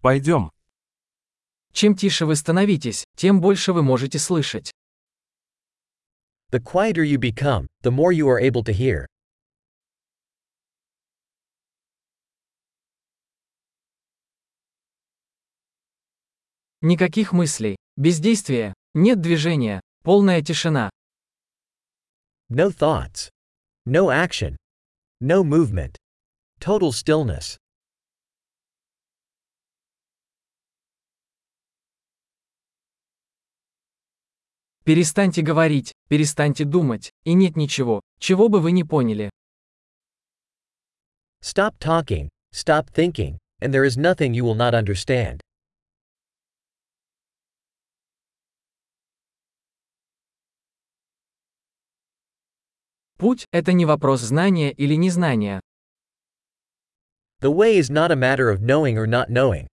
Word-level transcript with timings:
Пойдем. 0.00 0.50
Чем 1.72 1.94
тише 1.94 2.26
вы 2.26 2.36
становитесь, 2.36 3.04
тем 3.16 3.40
больше 3.40 3.72
вы 3.72 3.82
можете 3.82 4.18
слышать. 4.18 4.72
The 6.50 6.58
quieter 6.58 7.04
you 7.04 7.18
become, 7.18 7.68
the 7.82 7.90
more 7.90 8.12
you 8.12 8.26
are 8.28 8.40
able 8.40 8.64
to 8.64 8.72
hear. 8.72 9.06
Никаких 16.82 17.32
мыслей, 17.32 17.76
бездействия, 17.96 18.72
нет 18.94 19.20
движения, 19.20 19.80
полная 20.02 20.42
тишина. 20.42 20.88
No 22.48 22.70
thoughts. 22.70 23.30
No 23.86 24.08
action. 24.08 24.56
No 25.20 25.44
movement. 25.44 25.96
Total 26.58 26.90
stillness. 26.90 27.59
Перестаньте 34.90 35.42
говорить, 35.42 35.94
перестаньте 36.08 36.64
думать, 36.64 37.12
и 37.22 37.34
нет 37.34 37.54
ничего, 37.54 38.00
чего 38.18 38.48
бы 38.48 38.58
вы 38.58 38.72
не 38.72 38.82
поняли. 38.82 39.30
Stop 41.44 41.78
talking, 41.78 42.28
stop 42.52 42.90
thinking, 42.92 43.38
and 43.60 43.72
there 43.72 43.84
is 43.84 43.96
nothing 43.96 44.34
you 44.34 44.42
will 44.42 44.56
not 44.56 44.74
understand. 44.74 45.38
Путь– 53.16 53.46
это 53.52 53.72
не 53.72 53.86
вопрос 53.86 54.22
знания 54.22 54.72
или 54.72 54.96
незнания. 54.96 55.60
The 57.40 57.54
way 57.54 57.78
is 57.78 57.90
not 57.90 58.10
a 58.10 58.16
matter 58.16 58.50
of 58.50 58.60
knowing 58.60 58.98
or 58.98 59.06
not 59.06 59.28
knowing. 59.30 59.69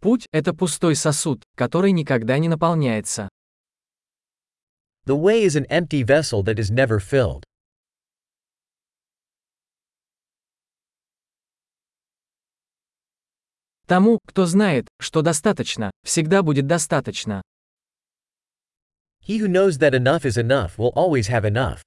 Путь– 0.00 0.26
это 0.32 0.54
пустой 0.54 0.96
сосуд, 0.96 1.44
который 1.54 1.92
никогда 1.92 2.38
не 2.38 2.48
наполняется. 2.48 3.28
The 5.04 5.14
way 5.14 5.44
is 5.44 5.56
an 5.56 5.66
empty 5.68 6.02
vessel 6.02 6.42
that 6.44 6.58
is 6.58 6.70
never 6.70 6.98
filled. 6.98 7.44
Тому, 13.86 14.20
кто 14.26 14.46
знает, 14.46 14.88
что 15.00 15.20
достаточно, 15.20 15.90
всегда 16.02 16.42
будет 16.42 16.66
достаточно. 16.66 17.42
He 19.20 19.38
who 19.38 19.48
knows 19.48 19.78
that 19.80 19.92
enough 19.92 20.24
is 20.24 20.38
enough 20.38 20.78
will 20.78 20.92
always 20.94 21.28
have 21.28 21.44
enough. 21.44 21.82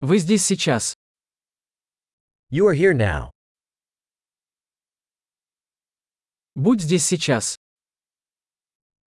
Вы 0.00 0.18
здесь 0.18 0.44
сейчас. 0.44 0.97
You 2.50 2.66
are 2.66 2.74
here 2.74 2.94
now. 2.94 3.30
Будь 6.54 6.80
здесь 6.80 7.04
сейчас. 7.04 7.58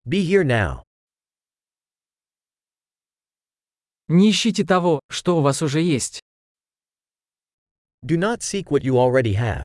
Be 0.05 0.23
here 0.23 0.43
now. 0.43 0.83
Не 4.07 4.29
ищите 4.29 4.63
того, 4.63 4.99
что 5.09 5.37
у 5.37 5.41
вас 5.41 5.63
уже 5.63 5.81
есть. 5.81 6.21
Do 8.05 8.15
not 8.15 8.41
seek 8.43 8.65
what 8.69 8.83
you 8.83 8.97
already 8.97 9.33
have. 9.33 9.63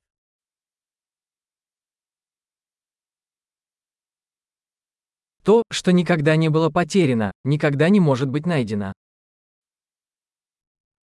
То, 5.43 5.63
что 5.71 5.93
никогда 5.93 6.37
не 6.37 6.49
было 6.49 6.71
потеряно, 6.71 7.31
никогда 7.45 7.91
не 7.91 8.01
может 8.01 8.31
быть 8.31 8.47
найдено. 8.47 8.95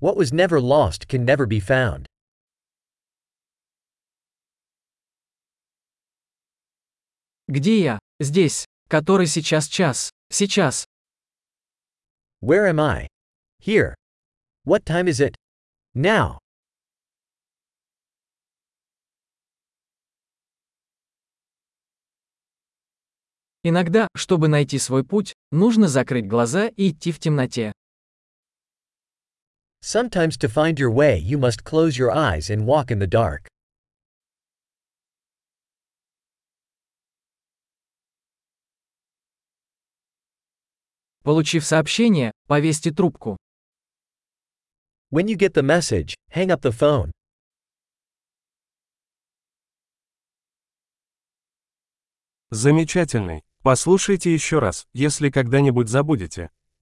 What 0.01 0.17
was 0.17 0.33
never 0.33 0.59
lost 0.59 1.07
can 1.07 1.27
never 1.27 1.47
be 1.47 1.61
found. 1.61 2.07
Где 7.53 7.83
я? 7.83 7.99
Здесь. 8.19 8.65
Который 8.89 9.27
сейчас 9.27 9.69
час. 9.69 10.11
Сейчас. 10.31 10.87
Where 12.41 12.67
am 12.67 12.81
I? 12.81 13.09
Here. 13.63 13.95
What 14.65 14.87
time 14.87 15.07
is 15.07 15.21
it? 15.21 15.35
Now. 15.95 16.39
Иногда, 23.63 24.09
чтобы 24.17 24.49
найти 24.49 24.79
свой 24.79 25.05
путь, 25.05 25.35
нужно 25.51 25.89
закрыть 25.89 26.27
глаза 26.27 26.69
и 26.69 26.89
идти 26.89 27.13
в 27.13 27.19
темноте. 27.19 27.73
Sometimes 29.83 30.39
to 30.39 30.49
find 30.49 30.79
your 30.79 30.91
way 30.91 31.19
you 31.19 31.37
must 31.37 31.65
close 31.65 31.99
your 31.99 32.11
eyes 32.13 32.49
and 32.49 32.65
walk 32.65 32.91
in 32.91 32.99
the 32.99 33.07
dark. 33.07 33.52
Получив 41.23 41.65
сообщение, 41.65 42.33
повесьте 42.49 42.91
трубку. 42.91 43.37
When 45.13 45.27
you 45.27 45.37
get 45.37 45.55
the 45.55 45.63
message, 45.63 46.15
hang 46.35 46.49
up 46.49 46.63
the 46.63 46.73
phone. 46.73 47.13
Замечательный. 52.51 53.43
Послушайте 53.63 54.35
еще 54.35 54.59
раз, 54.59 54.87
если 54.93 55.31
когда-нибудь 55.31 55.89
забудете. 55.89 56.51